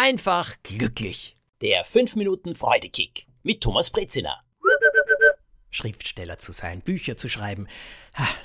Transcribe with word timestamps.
einfach 0.00 0.56
glücklich. 0.62 1.36
Der 1.60 1.84
5 1.84 2.16
Minuten 2.16 2.54
Freudekick 2.54 3.26
mit 3.42 3.60
Thomas 3.60 3.90
Brezina. 3.90 4.42
Schriftsteller 5.68 6.38
zu 6.38 6.52
sein, 6.52 6.80
Bücher 6.80 7.18
zu 7.18 7.28
schreiben, 7.28 7.68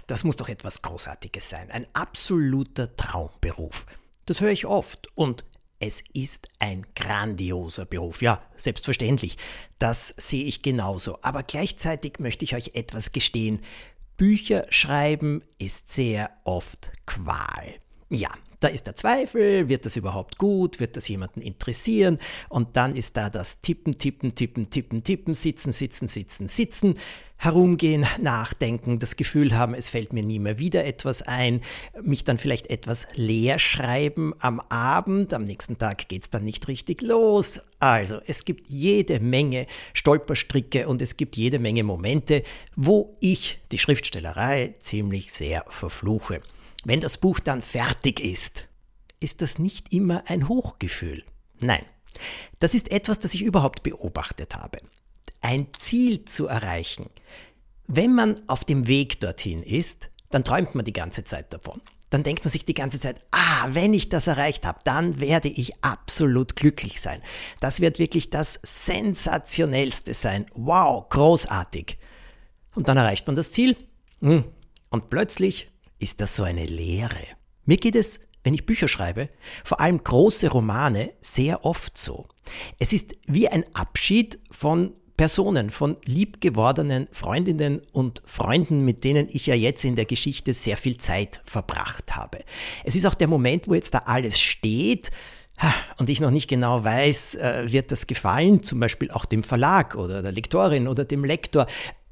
das 0.06 0.26
muss 0.26 0.36
doch 0.36 0.50
etwas 0.50 0.82
Großartiges 0.82 1.50
sein. 1.50 1.72
Ein 1.72 1.88
absoluter 1.94 2.98
Traumberuf. 2.98 3.86
Das 4.26 4.42
höre 4.42 4.52
ich 4.52 4.66
oft 4.66 5.08
und 5.16 5.46
es 5.80 6.04
ist 6.14 6.50
ein 6.60 6.86
grandioser 6.94 7.86
Beruf. 7.86 8.22
Ja, 8.22 8.44
selbstverständlich. 8.58 9.38
Das 9.80 10.10
sehe 10.10 10.44
ich 10.44 10.62
genauso. 10.62 11.20
Aber 11.22 11.42
gleichzeitig 11.42 12.20
möchte 12.20 12.44
ich 12.44 12.56
euch 12.56 12.72
etwas 12.76 13.14
gestehen. 13.14 13.64
Bücher 14.18 14.66
schreiben 14.72 15.42
ist 15.58 15.90
sehr 15.90 16.32
oft 16.44 16.92
Qual. 17.06 17.76
Ja, 18.10 18.32
da 18.60 18.68
ist 18.68 18.88
der 18.88 18.96
Zweifel, 18.96 19.70
wird 19.70 19.86
das 19.86 19.96
überhaupt 19.96 20.38
gut, 20.38 20.80
wird 20.80 20.96
das 20.96 21.08
jemanden 21.08 21.42
interessieren? 21.42 22.20
Und 22.50 22.78
dann 22.78 22.96
ist 22.96 23.18
da 23.18 23.30
das 23.30 23.62
Tippen, 23.62 23.98
Tippen, 23.98 24.36
Tippen, 24.36 24.70
Tippen, 24.70 25.04
Tippen, 25.04 25.34
Sitzen, 25.34 25.72
Sitzen, 25.72 26.08
Sitzen, 26.08 26.48
Sitzen, 26.48 26.96
herumgehen, 27.38 28.06
nachdenken, 28.20 28.98
das 28.98 29.18
Gefühl 29.18 29.56
haben, 29.56 29.74
es 29.74 29.90
fällt 29.90 30.14
mir 30.14 30.24
nie 30.24 30.40
mehr 30.40 30.58
wieder 30.58 30.86
etwas 30.86 31.22
ein, 31.22 31.62
mich 32.02 32.24
dann 32.24 32.38
vielleicht 32.38 32.70
etwas 32.70 33.08
leer 33.16 33.60
schreiben 33.60 34.34
am 34.40 34.60
Abend, 34.62 35.34
am 35.34 35.44
nächsten 35.44 35.78
Tag 35.78 36.08
geht 36.08 36.24
es 36.24 36.30
dann 36.30 36.44
nicht 36.44 36.68
richtig 36.68 37.02
los. 37.02 37.62
Also, 37.80 38.20
es 38.26 38.46
gibt 38.46 38.68
jede 38.70 39.20
Menge 39.20 39.68
Stolperstricke 39.94 40.88
und 40.88 41.02
es 41.02 41.18
gibt 41.18 41.36
jede 41.36 41.60
Menge 41.60 41.84
Momente, 41.84 42.42
wo 42.76 43.16
ich 43.20 43.60
die 43.72 43.80
Schriftstellerei 43.80 44.76
ziemlich 44.80 45.32
sehr 45.32 45.66
verfluche. 45.68 46.42
Wenn 46.86 47.00
das 47.00 47.18
Buch 47.18 47.40
dann 47.40 47.64
fertig 47.64 48.20
ist, 48.20 48.68
ist 49.20 49.42
das 49.42 49.58
nicht 49.58 49.92
immer 49.92 50.24
ein 50.28 50.48
Hochgefühl. 50.48 51.24
Nein, 51.60 51.84
das 52.60 52.76
ist 52.76 52.92
etwas, 52.92 53.20
das 53.20 53.34
ich 53.34 53.42
überhaupt 53.42 53.82
beobachtet 53.82 54.56
habe. 54.56 54.80
Ein 55.42 55.68
Ziel 55.80 56.26
zu 56.26 56.46
erreichen. 56.46 57.10
Wenn 57.88 58.14
man 58.14 58.40
auf 58.48 58.64
dem 58.64 58.88
Weg 58.88 59.20
dorthin 59.20 59.64
ist, 59.64 60.10
dann 60.30 60.44
träumt 60.44 60.76
man 60.76 60.86
die 60.86 60.94
ganze 60.94 61.24
Zeit 61.24 61.54
davon. 61.54 61.82
Dann 62.12 62.22
denkt 62.22 62.46
man 62.46 62.52
sich 62.52 62.66
die 62.66 62.76
ganze 62.76 63.00
Zeit, 63.00 63.26
ah, 63.32 63.68
wenn 63.70 63.96
ich 63.96 64.10
das 64.10 64.28
erreicht 64.28 64.66
habe, 64.66 64.80
dann 64.84 65.20
werde 65.20 65.48
ich 65.48 65.84
absolut 65.84 66.56
glücklich 66.56 67.02
sein. 67.02 67.22
Das 67.62 67.82
wird 67.82 67.98
wirklich 67.98 68.30
das 68.30 68.60
Sensationellste 68.62 70.14
sein. 70.14 70.46
Wow, 70.54 71.10
großartig. 71.10 71.98
Und 72.76 72.90
dann 72.90 72.98
erreicht 72.98 73.26
man 73.26 73.36
das 73.36 73.52
Ziel. 73.52 73.76
Hm. 74.22 74.46
Und 74.92 75.10
plötzlich 75.10 75.72
ist 76.06 76.22
das 76.22 76.36
so 76.36 76.44
eine 76.44 76.68
Leere. 76.68 77.26
Mir 77.66 77.78
geht 77.78 77.96
es, 77.96 78.20
wenn 78.44 78.54
ich 78.54 78.68
Bücher 78.68 78.88
schreibe, 78.88 79.28
vor 79.64 79.80
allem 79.80 80.04
große 80.04 80.50
Romane, 80.50 81.12
sehr 81.18 81.66
oft 81.66 81.98
so. 81.98 82.28
Es 82.78 82.94
ist 82.94 83.16
wie 83.26 83.50
ein 83.50 83.66
Abschied 83.74 84.38
von 84.52 84.94
Personen, 85.18 85.72
von 85.72 85.98
liebgewordenen 86.06 87.08
Freundinnen 87.12 87.82
und 87.92 88.22
Freunden, 88.24 88.86
mit 88.86 89.04
denen 89.04 89.30
ich 89.32 89.48
ja 89.48 89.56
jetzt 89.56 89.84
in 89.84 89.96
der 89.96 90.06
Geschichte 90.06 90.54
sehr 90.54 90.78
viel 90.78 90.98
Zeit 90.98 91.42
verbracht 91.44 92.16
habe. 92.16 92.42
Es 92.84 92.96
ist 92.96 93.08
auch 93.08 93.16
der 93.16 93.28
Moment, 93.28 93.68
wo 93.68 93.74
jetzt 93.74 93.96
da 93.96 94.00
alles 94.06 94.40
steht, 94.40 95.10
und 95.98 96.10
ich 96.10 96.20
noch 96.20 96.32
nicht 96.32 96.50
genau 96.50 96.84
weiß, 96.84 97.36
äh, 97.36 97.72
wird 97.72 97.92
das 97.92 98.08
gefallen, 98.08 98.62
zum 98.62 98.82
Beispiel 98.82 99.10
auch 99.10 99.24
dem 99.24 99.42
Verlag 99.42 99.96
oder 99.96 100.22
der 100.22 100.34
Lektorin 100.34 100.88
oder 100.88 101.06
dem 101.06 101.24
Lektor 101.24 101.66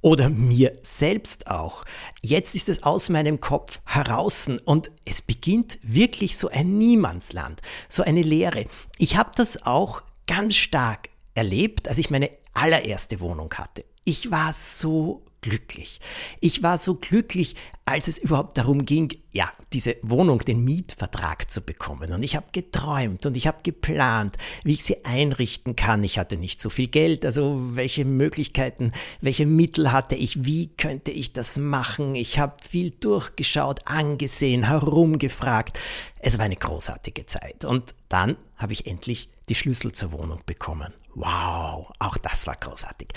oder 0.04 0.30
mir 0.30 0.78
selbst 0.84 1.48
auch. 1.48 1.86
Jetzt 2.22 2.54
ist 2.54 2.70
es 2.70 2.84
aus 2.84 3.10
meinem 3.10 3.40
Kopf 3.40 3.82
heraus 3.86 4.48
und 4.66 4.92
es 5.06 5.24
beginnt 5.24 5.80
wirklich 5.82 6.38
so 6.38 6.50
ein 6.50 6.78
Niemandsland, 6.78 7.62
so 7.90 8.04
eine 8.04 8.22
Leere. 8.22 8.68
Ich 9.00 9.18
habe 9.18 9.32
das 9.36 9.66
auch 9.66 10.04
ganz 10.28 10.56
stark 10.56 11.10
erlebt, 11.34 11.88
als 11.88 11.98
ich 11.98 12.12
meine 12.12 12.30
allererste 12.54 13.20
Wohnung 13.22 13.52
hatte. 13.56 13.86
Ich 14.06 14.32
war 14.32 14.52
so 14.52 15.24
glücklich. 15.44 16.00
Ich 16.40 16.64
war 16.64 16.78
so 16.78 16.96
glücklich, 16.96 17.56
als 17.86 18.08
es 18.08 18.18
überhaupt 18.18 18.58
darum 18.58 18.86
ging, 18.86 19.10
ja, 19.32 19.52
diese 19.74 19.98
Wohnung, 20.02 20.40
den 20.40 20.64
Mietvertrag 20.64 21.52
zu 21.52 21.62
bekommen. 21.62 22.14
Und 22.14 22.24
ich 22.24 22.36
habe 22.36 22.46
geträumt 22.54 23.26
und 23.26 23.36
ich 23.36 23.46
habe 23.46 23.58
geplant, 23.62 24.38
wie 24.64 24.74
ich 24.74 24.86
sie 24.86 25.04
einrichten 25.04 25.76
kann. 25.76 26.04
Ich 26.04 26.18
hatte 26.18 26.38
nicht 26.38 26.62
so 26.62 26.70
viel 26.70 26.88
Geld, 26.88 27.26
also 27.26 27.58
welche 27.76 28.06
Möglichkeiten, 28.06 28.94
welche 29.20 29.46
Mittel 29.46 29.92
hatte 29.92 30.16
ich, 30.16 30.46
wie 30.46 30.68
könnte 30.68 31.12
ich 31.12 31.34
das 31.34 31.58
machen. 31.58 32.16
Ich 32.16 32.40
habe 32.40 32.56
viel 32.64 32.92
durchgeschaut, 32.92 33.82
angesehen, 33.86 34.68
herumgefragt. 34.68 35.78
Es 36.20 36.38
war 36.38 36.46
eine 36.46 36.56
großartige 36.56 37.26
Zeit. 37.26 37.66
Und 37.66 37.94
dann 38.08 38.38
habe 38.56 38.72
ich 38.72 38.88
endlich 38.88 39.30
die 39.50 39.56
Schlüssel 39.56 39.92
zur 39.92 40.14
Wohnung 40.14 40.40
bekommen. 40.46 40.94
Wow, 41.16 41.92
auch 42.00 42.18
das 42.18 42.48
war 42.48 42.56
großartig 42.56 43.10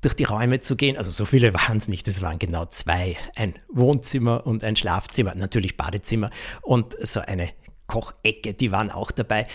durch 0.00 0.14
die 0.14 0.24
Räume 0.24 0.60
zu 0.60 0.76
gehen. 0.76 0.96
Also 0.96 1.10
so 1.10 1.24
viele 1.24 1.54
waren 1.54 1.78
es 1.78 1.88
nicht, 1.88 2.08
es 2.08 2.22
waren 2.22 2.38
genau 2.38 2.66
zwei. 2.66 3.16
Ein 3.36 3.54
Wohnzimmer 3.68 4.46
und 4.46 4.64
ein 4.64 4.76
Schlafzimmer, 4.76 5.34
natürlich 5.34 5.76
Badezimmer 5.76 6.30
und 6.62 6.96
so 7.00 7.20
eine 7.20 7.50
Kochecke, 7.86 8.54
die 8.54 8.72
waren 8.72 8.90
auch 8.90 9.10
dabei. 9.10 9.46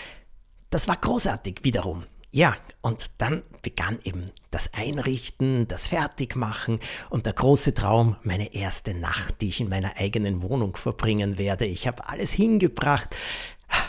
Das 0.70 0.88
war 0.88 0.96
großartig 0.96 1.60
wiederum. 1.62 2.04
Ja, 2.32 2.56
und 2.82 3.06
dann 3.16 3.44
begann 3.62 3.98
eben 4.04 4.26
das 4.50 4.74
Einrichten, 4.74 5.68
das 5.68 5.86
Fertigmachen 5.86 6.80
und 7.08 7.24
der 7.24 7.32
große 7.32 7.72
Traum, 7.72 8.16
meine 8.24 8.54
erste 8.54 8.92
Nacht, 8.92 9.40
die 9.40 9.48
ich 9.48 9.60
in 9.60 9.70
meiner 9.70 9.96
eigenen 9.96 10.42
Wohnung 10.42 10.76
verbringen 10.76 11.38
werde. 11.38 11.64
Ich 11.64 11.86
habe 11.86 12.08
alles 12.08 12.32
hingebracht, 12.32 13.16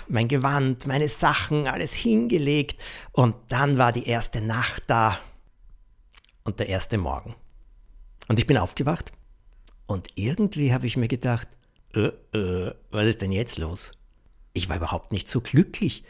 mein 0.08 0.30
Gewand, 0.30 0.88
meine 0.88 1.10
Sachen, 1.10 1.68
alles 1.68 1.94
hingelegt 1.94 2.82
und 3.12 3.36
dann 3.50 3.78
war 3.78 3.92
die 3.92 4.08
erste 4.08 4.40
Nacht 4.40 4.84
da 4.88 5.20
und 6.48 6.60
der 6.60 6.70
erste 6.70 6.98
Morgen. 6.98 7.36
Und 8.30 8.40
ich 8.40 8.48
bin 8.48 8.58
aufgewacht 8.58 9.12
und 9.86 10.08
irgendwie 10.16 10.74
habe 10.74 10.88
ich 10.88 10.98
mir 10.98 11.10
gedacht, 11.10 11.48
äh, 11.94 12.08
äh, 12.36 12.74
was 12.90 13.06
ist 13.06 13.22
denn 13.22 13.32
jetzt 13.32 13.58
los? 13.58 13.92
Ich 14.54 14.70
war 14.70 14.78
überhaupt 14.78 15.12
nicht 15.12 15.28
so 15.28 15.42
glücklich, 15.42 16.04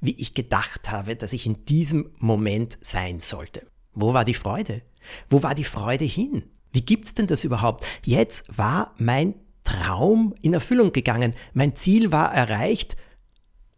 wie 0.00 0.16
ich 0.16 0.34
gedacht 0.34 0.90
habe, 0.90 1.14
dass 1.14 1.32
ich 1.32 1.46
in 1.46 1.64
diesem 1.66 2.10
Moment 2.18 2.78
sein 2.80 3.20
sollte. 3.20 3.66
Wo 3.92 4.14
war 4.14 4.24
die 4.24 4.34
Freude? 4.34 4.82
Wo 5.28 5.42
war 5.42 5.54
die 5.54 5.64
Freude 5.64 6.06
hin? 6.06 6.44
Wie 6.72 6.82
gibt's 6.82 7.14
denn 7.14 7.26
das 7.26 7.44
überhaupt? 7.44 7.84
Jetzt 8.04 8.44
war 8.56 8.94
mein 8.98 9.34
Traum 9.62 10.34
in 10.40 10.54
Erfüllung 10.54 10.92
gegangen, 10.92 11.34
mein 11.52 11.76
Ziel 11.76 12.10
war 12.10 12.34
erreicht 12.34 12.96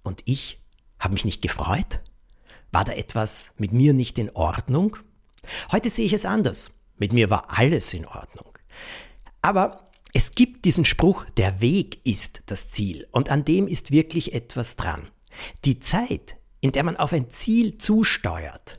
und 0.04 0.22
ich 0.24 0.62
habe 0.98 1.14
mich 1.14 1.24
nicht 1.24 1.42
gefreut? 1.42 2.00
War 2.70 2.84
da 2.84 2.92
etwas 2.92 3.52
mit 3.58 3.72
mir 3.72 3.92
nicht 3.94 4.18
in 4.18 4.30
Ordnung? 4.30 4.96
Heute 5.72 5.90
sehe 5.90 6.06
ich 6.06 6.12
es 6.12 6.24
anders. 6.24 6.70
Mit 6.96 7.12
mir 7.12 7.30
war 7.30 7.58
alles 7.58 7.92
in 7.94 8.06
Ordnung. 8.06 8.56
Aber 9.42 9.90
es 10.12 10.34
gibt 10.34 10.64
diesen 10.64 10.84
Spruch, 10.84 11.24
der 11.36 11.60
Weg 11.60 11.98
ist 12.06 12.42
das 12.46 12.70
Ziel 12.70 13.06
und 13.10 13.30
an 13.30 13.44
dem 13.44 13.66
ist 13.66 13.90
wirklich 13.90 14.32
etwas 14.32 14.76
dran. 14.76 15.08
Die 15.64 15.80
Zeit, 15.80 16.36
in 16.60 16.72
der 16.72 16.84
man 16.84 16.96
auf 16.96 17.12
ein 17.12 17.30
Ziel 17.30 17.78
zusteuert, 17.78 18.78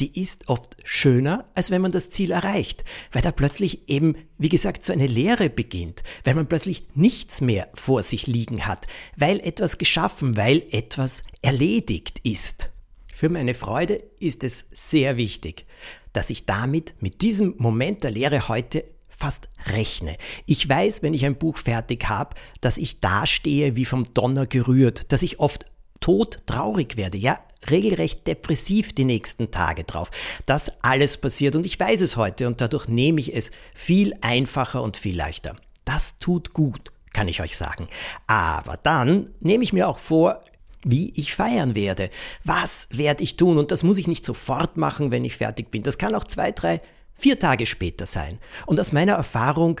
die 0.00 0.20
ist 0.20 0.48
oft 0.48 0.76
schöner, 0.82 1.44
als 1.54 1.70
wenn 1.70 1.82
man 1.82 1.92
das 1.92 2.10
Ziel 2.10 2.30
erreicht, 2.30 2.84
weil 3.12 3.22
da 3.22 3.30
plötzlich 3.30 3.88
eben, 3.88 4.16
wie 4.38 4.48
gesagt, 4.48 4.82
so 4.82 4.92
eine 4.92 5.06
Leere 5.06 5.50
beginnt, 5.50 6.02
weil 6.24 6.34
man 6.34 6.48
plötzlich 6.48 6.86
nichts 6.94 7.40
mehr 7.40 7.68
vor 7.74 8.02
sich 8.02 8.26
liegen 8.26 8.66
hat, 8.66 8.86
weil 9.16 9.38
etwas 9.40 9.78
geschaffen, 9.78 10.36
weil 10.36 10.64
etwas 10.70 11.22
erledigt 11.42 12.20
ist. 12.24 12.70
Für 13.20 13.28
meine 13.28 13.52
Freude 13.52 14.02
ist 14.18 14.44
es 14.44 14.64
sehr 14.70 15.18
wichtig, 15.18 15.66
dass 16.14 16.30
ich 16.30 16.46
damit, 16.46 16.94
mit 17.00 17.20
diesem 17.20 17.54
Moment 17.58 18.02
der 18.02 18.12
Lehre 18.12 18.48
heute 18.48 18.82
fast 19.10 19.50
rechne. 19.66 20.16
Ich 20.46 20.66
weiß, 20.66 21.02
wenn 21.02 21.12
ich 21.12 21.26
ein 21.26 21.36
Buch 21.36 21.58
fertig 21.58 22.08
habe, 22.08 22.34
dass 22.62 22.78
ich 22.78 23.00
dastehe 23.00 23.76
wie 23.76 23.84
vom 23.84 24.14
Donner 24.14 24.46
gerührt, 24.46 25.12
dass 25.12 25.20
ich 25.20 25.38
oft 25.38 25.66
todtraurig 26.00 26.96
werde, 26.96 27.18
ja, 27.18 27.38
regelrecht 27.68 28.26
depressiv 28.26 28.94
die 28.94 29.04
nächsten 29.04 29.50
Tage 29.50 29.84
drauf. 29.84 30.10
Das 30.46 30.72
alles 30.82 31.18
passiert 31.18 31.56
und 31.56 31.66
ich 31.66 31.78
weiß 31.78 32.00
es 32.00 32.16
heute 32.16 32.46
und 32.46 32.62
dadurch 32.62 32.88
nehme 32.88 33.20
ich 33.20 33.36
es 33.36 33.50
viel 33.74 34.14
einfacher 34.22 34.82
und 34.82 34.96
viel 34.96 35.14
leichter. 35.14 35.56
Das 35.84 36.16
tut 36.16 36.54
gut, 36.54 36.90
kann 37.12 37.28
ich 37.28 37.42
euch 37.42 37.58
sagen. 37.58 37.86
Aber 38.26 38.78
dann 38.78 39.28
nehme 39.40 39.62
ich 39.62 39.74
mir 39.74 39.90
auch 39.90 39.98
vor, 39.98 40.40
wie 40.84 41.12
ich 41.16 41.34
feiern 41.34 41.74
werde. 41.74 42.08
Was 42.44 42.88
werde 42.90 43.22
ich 43.22 43.36
tun? 43.36 43.58
Und 43.58 43.70
das 43.70 43.82
muss 43.82 43.98
ich 43.98 44.08
nicht 44.08 44.24
sofort 44.24 44.76
machen, 44.76 45.10
wenn 45.10 45.24
ich 45.24 45.36
fertig 45.36 45.70
bin. 45.70 45.82
Das 45.82 45.98
kann 45.98 46.14
auch 46.14 46.24
zwei, 46.24 46.52
drei, 46.52 46.80
vier 47.14 47.38
Tage 47.38 47.66
später 47.66 48.06
sein. 48.06 48.38
Und 48.66 48.80
aus 48.80 48.92
meiner 48.92 49.12
Erfahrung 49.12 49.80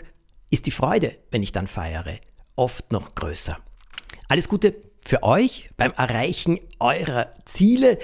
ist 0.50 0.66
die 0.66 0.72
Freude, 0.72 1.14
wenn 1.30 1.42
ich 1.42 1.52
dann 1.52 1.66
feiere, 1.66 2.18
oft 2.56 2.92
noch 2.92 3.14
größer. 3.14 3.58
Alles 4.28 4.48
Gute 4.48 4.74
für 5.02 5.22
euch 5.22 5.70
beim 5.76 5.92
Erreichen 5.92 6.58
eurer 6.78 7.30
Ziele. 7.44 7.98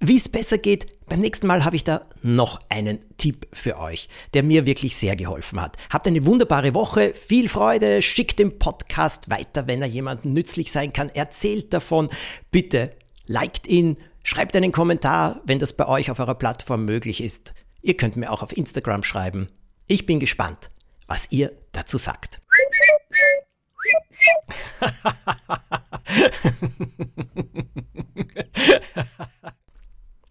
Wie 0.00 0.16
es 0.16 0.28
besser 0.28 0.58
geht, 0.58 0.97
beim 1.08 1.20
nächsten 1.20 1.46
Mal 1.46 1.64
habe 1.64 1.74
ich 1.74 1.84
da 1.84 2.02
noch 2.22 2.60
einen 2.68 2.98
Tipp 3.16 3.46
für 3.54 3.78
euch, 3.78 4.10
der 4.34 4.42
mir 4.42 4.66
wirklich 4.66 4.94
sehr 4.94 5.16
geholfen 5.16 5.58
hat. 5.58 5.78
Habt 5.90 6.06
eine 6.06 6.26
wunderbare 6.26 6.74
Woche, 6.74 7.14
viel 7.14 7.48
Freude, 7.48 8.02
schickt 8.02 8.38
den 8.38 8.58
Podcast 8.58 9.30
weiter, 9.30 9.66
wenn 9.66 9.80
er 9.80 9.88
jemandem 9.88 10.34
nützlich 10.34 10.70
sein 10.70 10.92
kann, 10.92 11.08
erzählt 11.08 11.72
davon, 11.72 12.10
bitte 12.50 12.92
liked 13.26 13.66
ihn, 13.66 13.96
schreibt 14.22 14.54
einen 14.54 14.70
Kommentar, 14.70 15.40
wenn 15.44 15.58
das 15.58 15.72
bei 15.72 15.88
euch 15.88 16.10
auf 16.10 16.20
eurer 16.20 16.34
Plattform 16.34 16.84
möglich 16.84 17.22
ist. 17.22 17.54
Ihr 17.80 17.96
könnt 17.96 18.16
mir 18.16 18.30
auch 18.30 18.42
auf 18.42 18.54
Instagram 18.54 19.02
schreiben. 19.02 19.48
Ich 19.86 20.04
bin 20.04 20.20
gespannt, 20.20 20.70
was 21.06 21.32
ihr 21.32 21.52
dazu 21.72 21.96
sagt. 21.96 22.42